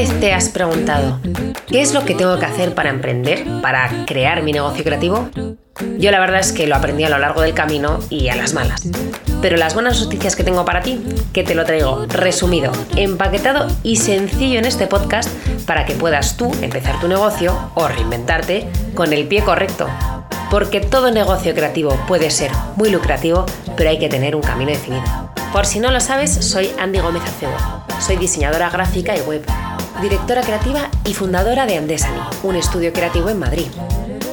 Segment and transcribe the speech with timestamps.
[0.00, 1.20] vez te has preguntado,
[1.66, 5.28] ¿qué es lo que tengo que hacer para emprender, para crear mi negocio creativo?
[5.98, 8.54] Yo la verdad es que lo aprendí a lo largo del camino y a las
[8.54, 8.80] malas.
[9.42, 13.96] Pero las buenas noticias que tengo para ti, que te lo traigo resumido, empaquetado y
[13.96, 15.28] sencillo en este podcast
[15.66, 19.86] para que puedas tú empezar tu negocio o reinventarte con el pie correcto.
[20.50, 23.44] Porque todo negocio creativo puede ser muy lucrativo,
[23.76, 25.04] pero hay que tener un camino definido.
[25.52, 27.52] Por si no lo sabes, soy Andy Gómez Acebo.
[28.00, 29.44] Soy diseñadora gráfica y web,
[30.00, 33.66] directora creativa y fundadora de Andesani, un estudio creativo en Madrid.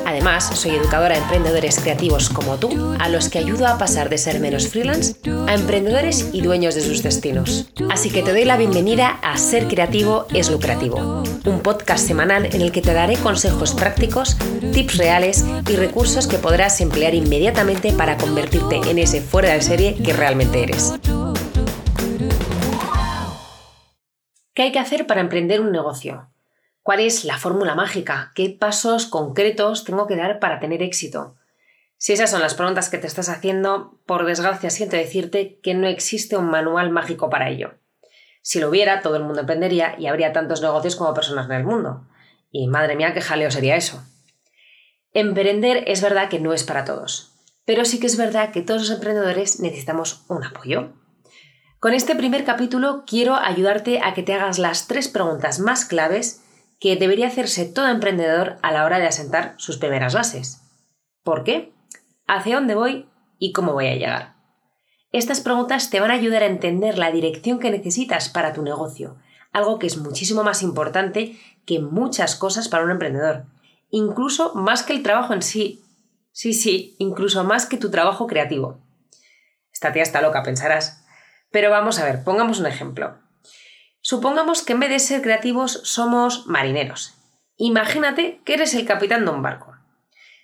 [0.05, 4.17] Además, soy educadora de emprendedores creativos como tú, a los que ayudo a pasar de
[4.17, 5.15] ser menos freelance
[5.47, 7.67] a emprendedores y dueños de sus destinos.
[7.91, 12.61] Así que te doy la bienvenida a Ser Creativo es Lucrativo, un podcast semanal en
[12.61, 14.37] el que te daré consejos prácticos,
[14.71, 19.95] tips reales y recursos que podrás emplear inmediatamente para convertirte en ese fuera de serie
[19.95, 20.93] que realmente eres.
[24.57, 26.31] ¿Qué hay que hacer para emprender un negocio?
[26.81, 28.31] ¿Cuál es la fórmula mágica?
[28.33, 31.35] ¿Qué pasos concretos tengo que dar para tener éxito?
[31.97, 35.85] Si esas son las preguntas que te estás haciendo, por desgracia siento decirte que no
[35.85, 37.75] existe un manual mágico para ello.
[38.41, 41.63] Si lo hubiera, todo el mundo emprendería y habría tantos negocios como personas en el
[41.63, 42.07] mundo.
[42.49, 44.03] Y madre mía, qué jaleo sería eso.
[45.13, 47.31] Emprender es verdad que no es para todos,
[47.63, 50.93] pero sí que es verdad que todos los emprendedores necesitamos un apoyo.
[51.79, 56.43] Con este primer capítulo quiero ayudarte a que te hagas las tres preguntas más claves
[56.79, 60.63] que debería hacerse todo emprendedor a la hora de asentar sus primeras bases.
[61.23, 61.71] ¿Por qué?
[62.25, 63.07] ¿Hacia dónde voy?
[63.37, 64.33] ¿Y cómo voy a llegar?
[65.11, 69.17] Estas preguntas te van a ayudar a entender la dirección que necesitas para tu negocio,
[69.51, 73.45] algo que es muchísimo más importante que muchas cosas para un emprendedor,
[73.91, 75.83] incluso más que el trabajo en sí.
[76.31, 78.79] Sí, sí, incluso más que tu trabajo creativo.
[79.71, 81.03] Esta tía está loca, pensarás.
[81.51, 83.17] Pero vamos a ver, pongamos un ejemplo.
[84.01, 87.15] Supongamos que en vez de ser creativos somos marineros.
[87.57, 89.75] Imagínate que eres el capitán de un barco.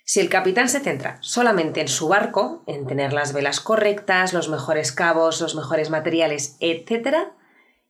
[0.06, 4.50] Si el capitán se centra solamente en su barco, en tener las velas correctas, los
[4.50, 7.28] mejores cabos, los mejores materiales, etc.,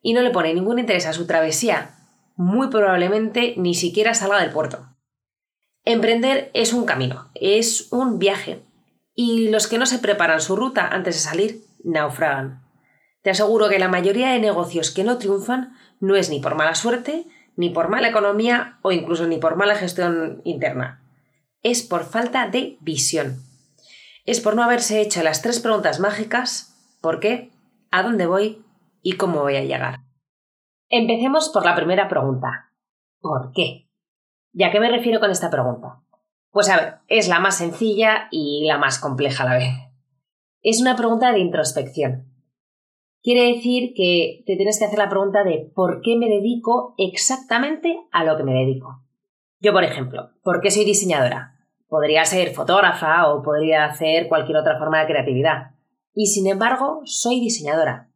[0.01, 1.97] y no le pone ningún interés a su travesía,
[2.37, 4.87] muy probablemente ni siquiera salga del puerto.
[5.85, 8.63] Emprender es un camino, es un viaje,
[9.15, 12.64] y los que no se preparan su ruta antes de salir naufragan.
[13.25, 16.75] Te aseguro que la mayoría de negocios que no triunfan no es ni por mala
[16.75, 17.25] suerte,
[17.57, 21.03] ni por mala economía o incluso ni por mala gestión interna.
[21.63, 23.43] Es por falta de visión.
[24.27, 27.51] Es por no haberse hecho las tres preguntas mágicas ¿por qué?
[27.91, 28.63] ¿A dónde voy?
[29.01, 30.01] ¿Y cómo voy a llegar?
[30.91, 32.73] Empecemos por la primera pregunta.
[33.21, 33.89] ¿Por qué?
[34.53, 36.03] ¿Y a qué me refiero con esta pregunta?
[36.51, 39.75] Pues a ver, es la más sencilla y la más compleja a la vez.
[40.61, 42.34] Es una pregunta de introspección
[43.25, 47.99] quiere decir que te tienes que hacer la pregunta de por qué me dedico exactamente
[48.13, 49.01] a lo que me dedico.
[49.61, 51.57] Yo, por ejemplo, ¿por qué soy diseñadora?
[51.89, 55.71] Podría ser fotógrafa o podría hacer cualquier otra forma de creatividad.
[56.13, 58.11] Y sin embargo, soy diseñadora.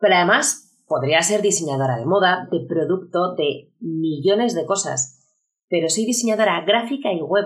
[0.00, 5.22] Pero además, podría ser diseñadora de moda, de producto, de millones de cosas.
[5.68, 7.44] Pero soy diseñadora gráfica y web.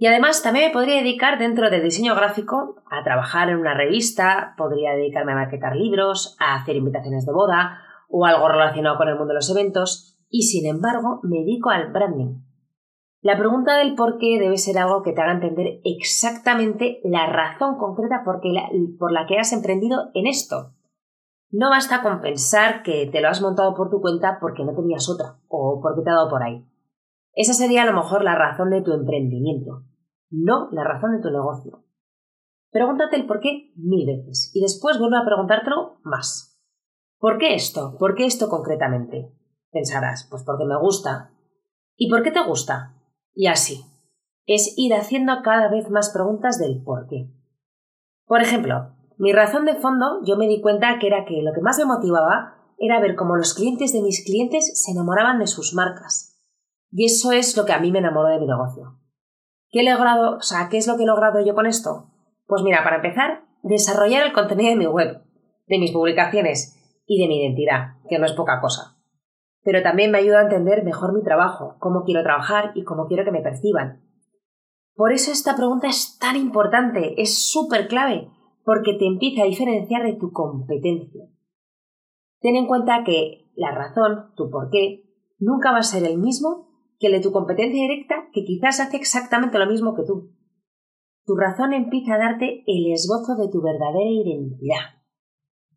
[0.00, 4.54] Y además también me podría dedicar dentro del diseño gráfico a trabajar en una revista,
[4.56, 9.16] podría dedicarme a maquetar libros, a hacer invitaciones de boda o algo relacionado con el
[9.16, 12.42] mundo de los eventos y sin embargo me dedico al branding.
[13.22, 17.76] La pregunta del por qué debe ser algo que te haga entender exactamente la razón
[17.76, 18.40] concreta por,
[19.00, 20.74] por la que has emprendido en esto.
[21.50, 25.08] No basta con pensar que te lo has montado por tu cuenta porque no tenías
[25.08, 26.64] otra o porque te ha dado por ahí.
[27.38, 29.84] Esa sería a lo mejor la razón de tu emprendimiento,
[30.28, 31.84] no la razón de tu negocio.
[32.72, 36.60] Pregúntate el por qué mil veces y después vuelve a preguntártelo más.
[37.20, 37.94] ¿Por qué esto?
[37.96, 39.32] ¿Por qué esto concretamente?
[39.70, 41.30] Pensarás, pues porque me gusta.
[41.94, 42.96] ¿Y por qué te gusta?
[43.32, 43.84] Y así.
[44.46, 47.30] Es ir haciendo cada vez más preguntas del por qué.
[48.26, 51.60] Por ejemplo, mi razón de fondo yo me di cuenta que era que lo que
[51.60, 55.72] más me motivaba era ver cómo los clientes de mis clientes se enamoraban de sus
[55.72, 56.34] marcas.
[56.90, 58.98] Y eso es lo que a mí me enamoró de mi negocio.
[59.70, 60.36] ¿Qué he logrado?
[60.36, 62.06] O sea, ¿qué es lo que he logrado yo con esto?
[62.46, 65.22] Pues mira, para empezar, desarrollar el contenido de mi web,
[65.66, 68.96] de mis publicaciones y de mi identidad, que no es poca cosa.
[69.62, 73.24] Pero también me ayuda a entender mejor mi trabajo, cómo quiero trabajar y cómo quiero
[73.24, 74.02] que me perciban.
[74.94, 78.30] Por eso esta pregunta es tan importante, es súper clave,
[78.64, 81.24] porque te empieza a diferenciar de tu competencia.
[82.40, 85.04] Ten en cuenta que la razón, tu por qué,
[85.38, 86.67] nunca va a ser el mismo
[86.98, 90.32] que el de tu competencia directa que quizás hace exactamente lo mismo que tú.
[91.24, 94.98] Tu razón empieza a darte el esbozo de tu verdadera identidad.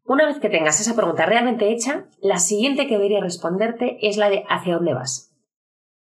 [0.04, 4.30] Una vez que tengas esa pregunta realmente hecha, la siguiente que debería responderte es la
[4.30, 5.34] de ¿hacia dónde vas?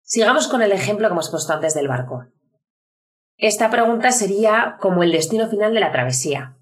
[0.02, 2.26] Sigamos con el ejemplo que hemos puesto antes del barco.
[3.38, 6.58] Esta pregunta sería como el destino final de la travesía.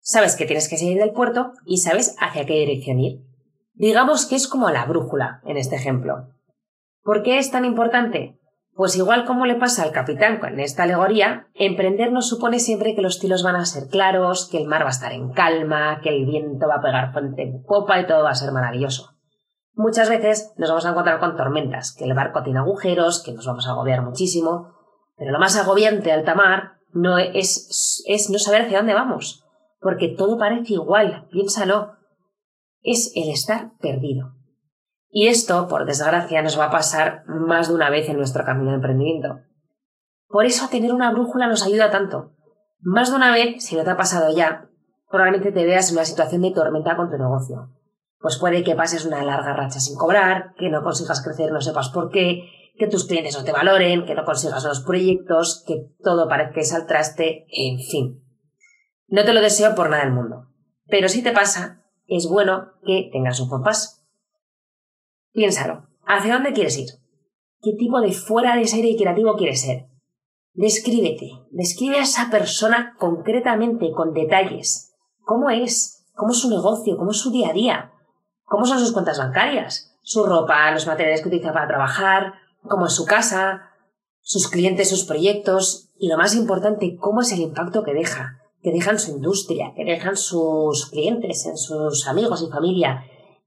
[0.00, 3.24] Sabes que tienes que salir del puerto y sabes hacia qué dirección ir.
[3.72, 6.28] Digamos que es como la brújula en este ejemplo.
[7.04, 8.40] ¿Por qué es tan importante?
[8.72, 13.02] Pues igual como le pasa al capitán en esta alegoría, emprender no supone siempre que
[13.02, 16.08] los tiros van a ser claros, que el mar va a estar en calma, que
[16.08, 19.10] el viento va a pegar fuente en popa y todo va a ser maravilloso.
[19.74, 23.46] Muchas veces nos vamos a encontrar con tormentas, que el barco tiene agujeros, que nos
[23.46, 24.72] vamos a agobiar muchísimo,
[25.16, 29.44] pero lo más agobiante alta mar no es, es no saber hacia dónde vamos,
[29.78, 31.92] porque todo parece igual, piénsalo,
[32.82, 34.32] es el estar perdido.
[35.16, 38.70] Y esto, por desgracia, nos va a pasar más de una vez en nuestro camino
[38.70, 39.42] de emprendimiento.
[40.26, 42.32] Por eso tener una brújula nos ayuda tanto.
[42.80, 44.68] Más de una vez, si no te ha pasado ya,
[45.08, 47.70] probablemente te veas en una situación de tormenta con tu negocio.
[48.18, 51.90] Pues puede que pases una larga racha sin cobrar, que no consigas crecer, no sepas
[51.90, 56.28] por qué, que tus clientes no te valoren, que no consigas los proyectos, que todo
[56.28, 58.20] parezca que al traste, en fin.
[59.06, 60.48] No te lo deseo por nada del mundo.
[60.88, 64.03] Pero si te pasa, es bueno que tengas un compás.
[65.34, 65.88] Piénsalo.
[66.06, 66.90] ¿Hacia dónde quieres ir?
[67.60, 69.88] ¿Qué tipo de fuera de serie creativo quieres ser?
[70.52, 71.28] Descríbete.
[71.50, 74.94] Describe a esa persona concretamente, con detalles.
[75.24, 76.06] ¿Cómo es?
[76.14, 76.96] ¿Cómo es su negocio?
[76.96, 77.92] ¿Cómo es su día a día?
[78.44, 79.98] ¿Cómo son sus cuentas bancarias?
[80.02, 80.70] ¿Su ropa?
[80.70, 82.34] ¿Los materiales que utiliza para trabajar?
[82.68, 83.70] ¿Cómo es su casa?
[84.20, 84.88] ¿Sus clientes?
[84.88, 85.90] ¿Sus proyectos?
[85.98, 88.38] Y lo más importante, ¿cómo es el impacto que deja?
[88.62, 93.04] Que dejan su industria, que dejan sus clientes, en sus amigos y familia,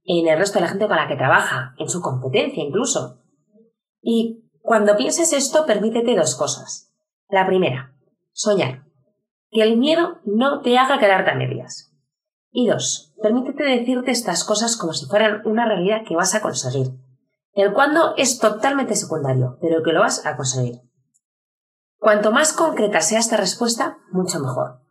[0.08, 3.20] en el resto de la gente con la que trabaja, en su competencia incluso.
[4.02, 6.94] Y cuando pienses esto, permítete dos cosas.
[7.28, 7.94] La primera,
[8.32, 8.86] soñar.
[9.52, 11.94] Que el miedo no te haga quedarte a medias.
[12.52, 16.88] Y dos, permítete decirte estas cosas como si fueran una realidad que vas a conseguir.
[17.52, 20.82] El cuándo es totalmente secundario, pero que lo vas a conseguir.
[21.98, 24.84] Cuanto más concreta sea esta respuesta, mucho mejor.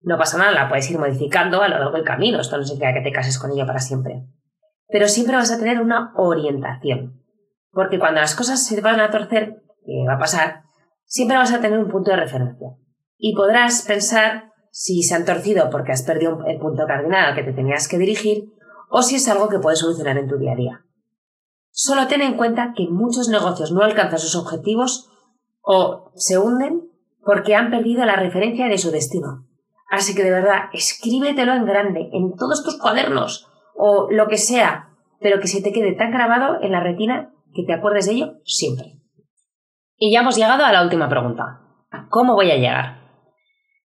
[0.00, 2.94] No pasa nada, la puedes ir modificando a lo largo del camino, esto no significa
[2.94, 4.24] que te cases con ella para siempre
[4.92, 7.20] pero siempre vas a tener una orientación.
[7.72, 10.62] Porque cuando las cosas se van a torcer, que va a pasar,
[11.04, 12.76] siempre vas a tener un punto de referencia.
[13.16, 17.42] Y podrás pensar si se han torcido porque has perdido el punto cardinal al que
[17.42, 18.52] te tenías que dirigir
[18.90, 20.84] o si es algo que puedes solucionar en tu día a día.
[21.70, 25.10] Solo ten en cuenta que muchos negocios no alcanzan sus objetivos
[25.62, 26.90] o se hunden
[27.24, 29.46] porque han perdido la referencia de su destino.
[29.90, 34.88] Así que de verdad, escríbetelo en grande, en todos tus cuadernos, o lo que sea,
[35.20, 38.34] pero que se te quede tan grabado en la retina que te acuerdes de ello
[38.44, 38.98] siempre.
[39.96, 41.60] Y ya hemos llegado a la última pregunta.
[42.10, 43.02] ¿Cómo voy a llegar?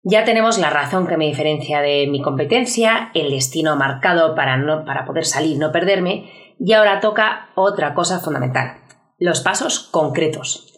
[0.03, 4.85] Ya tenemos la razón que me diferencia de mi competencia, el destino marcado para, no,
[4.85, 8.77] para poder salir, no perderme, y ahora toca otra cosa fundamental,
[9.19, 10.73] los pasos concretos.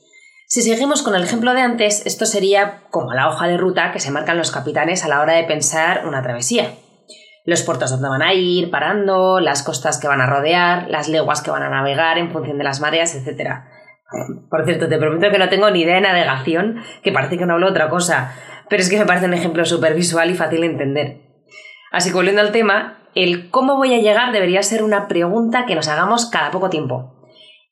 [0.47, 3.99] Si seguimos con el ejemplo de antes, esto sería como la hoja de ruta que
[3.99, 6.73] se marcan los capitanes a la hora de pensar una travesía
[7.45, 11.41] los puertos donde van a ir, parando, las costas que van a rodear, las leguas
[11.41, 13.61] que van a navegar en función de las mareas, etc.
[14.49, 17.53] Por cierto, te prometo que no tengo ni idea de navegación, que parece que no
[17.53, 18.33] hablo otra cosa,
[18.69, 21.21] pero es que me parece un ejemplo súper visual y fácil de entender.
[21.91, 25.75] Así que volviendo al tema, el cómo voy a llegar debería ser una pregunta que
[25.75, 27.15] nos hagamos cada poco tiempo.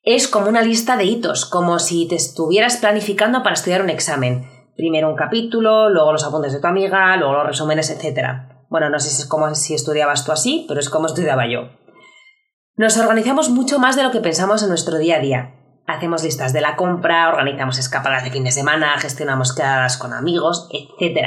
[0.02, 4.48] Es como una lista de hitos, como si te estuvieras planificando para estudiar un examen.
[4.76, 8.57] Primero un capítulo, luego los apuntes de tu amiga, luego los resúmenes, etc.
[8.68, 11.70] Bueno, no sé si es como si estudiabas tú así, pero es como estudiaba yo.
[12.76, 15.54] Nos organizamos mucho más de lo que pensamos en nuestro día a día.
[15.86, 20.68] Hacemos listas de la compra, organizamos escapadas de fin de semana, gestionamos quedadas con amigos,
[20.70, 21.26] etc.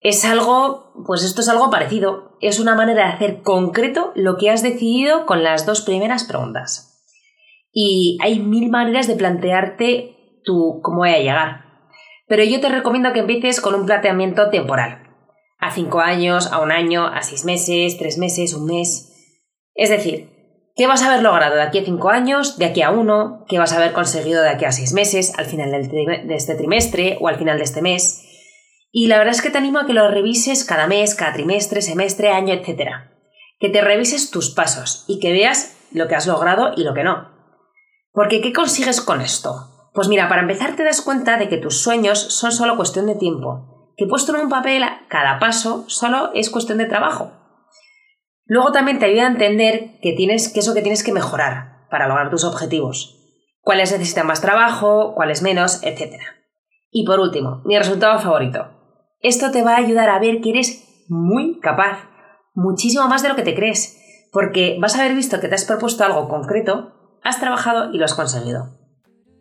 [0.00, 2.38] Es algo, pues esto es algo parecido.
[2.40, 7.04] Es una manera de hacer concreto lo que has decidido con las dos primeras preguntas.
[7.70, 11.64] Y hay mil maneras de plantearte tú cómo voy a llegar.
[12.26, 14.99] Pero yo te recomiendo que empieces con un planteamiento temporal
[15.60, 19.12] a cinco años, a un año, a seis meses, tres meses, un mes.
[19.74, 20.30] Es decir,
[20.74, 23.44] ¿qué vas a haber logrado de aquí a cinco años, de aquí a uno?
[23.48, 27.18] ¿Qué vas a haber conseguido de aquí a seis meses, al final de este trimestre
[27.20, 28.26] o al final de este mes?
[28.90, 31.82] Y la verdad es que te animo a que lo revises cada mes, cada trimestre,
[31.82, 32.90] semestre, año, etc.
[33.60, 37.04] Que te revises tus pasos y que veas lo que has logrado y lo que
[37.04, 37.30] no.
[38.12, 39.90] Porque ¿qué consigues con esto?
[39.92, 43.14] Pues mira, para empezar te das cuenta de que tus sueños son solo cuestión de
[43.14, 43.69] tiempo
[44.00, 47.32] que puesto en un papel cada paso solo es cuestión de trabajo.
[48.46, 52.08] Luego también te ayuda a entender que tienes que eso que tienes que mejorar para
[52.08, 53.18] lograr tus objetivos,
[53.60, 56.14] cuáles necesitan más trabajo, cuáles menos, etc.
[56.90, 58.70] Y por último, mi resultado favorito.
[59.20, 62.08] Esto te va a ayudar a ver que eres muy capaz,
[62.54, 63.98] muchísimo más de lo que te crees,
[64.32, 68.06] porque vas a haber visto que te has propuesto algo concreto, has trabajado y lo
[68.06, 68.78] has conseguido.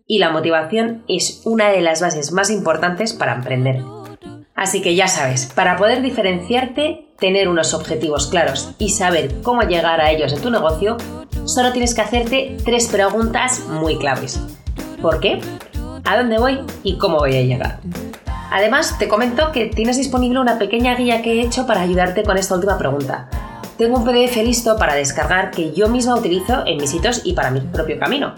[0.05, 3.85] Y la motivación es una de las bases más importantes para emprender.
[4.59, 10.01] Así que ya sabes, para poder diferenciarte, tener unos objetivos claros y saber cómo llegar
[10.01, 10.97] a ellos en tu negocio,
[11.45, 14.41] solo tienes que hacerte tres preguntas muy claves.
[15.01, 15.39] ¿Por qué?
[16.03, 16.59] ¿A dónde voy?
[16.83, 17.79] ¿Y cómo voy a llegar?
[18.51, 22.37] Además, te comento que tienes disponible una pequeña guía que he hecho para ayudarte con
[22.37, 23.29] esta última pregunta.
[23.77, 27.49] Tengo un PDF listo para descargar que yo misma utilizo en mis sitios y para
[27.49, 28.33] mi propio camino.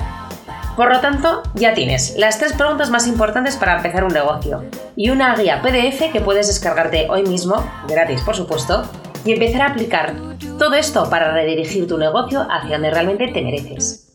[0.75, 4.63] Por lo tanto, ya tienes las tres preguntas más importantes para empezar un negocio
[4.95, 8.83] y una guía PDF que puedes descargarte hoy mismo, gratis por supuesto,
[9.25, 10.15] y empezar a aplicar
[10.57, 14.07] todo esto para redirigir tu negocio hacia donde realmente te mereces.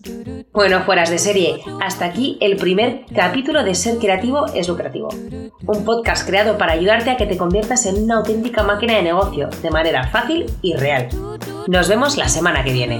[0.53, 5.09] Bueno, fueras de serie, hasta aquí el primer capítulo de Ser Creativo es Lucrativo.
[5.67, 9.49] Un podcast creado para ayudarte a que te conviertas en una auténtica máquina de negocio
[9.63, 11.09] de manera fácil y real.
[11.67, 12.99] Nos vemos la semana que viene.